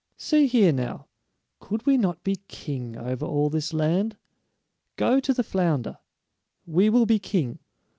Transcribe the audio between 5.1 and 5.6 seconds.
to the